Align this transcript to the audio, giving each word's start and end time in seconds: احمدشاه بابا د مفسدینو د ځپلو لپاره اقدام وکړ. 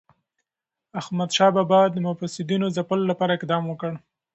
احمدشاه 0.99 1.51
بابا 1.55 1.79
د 1.89 1.95
مفسدینو 2.07 2.65
د 2.69 2.73
ځپلو 2.77 3.09
لپاره 3.11 3.31
اقدام 3.37 3.63
وکړ. 3.67 3.91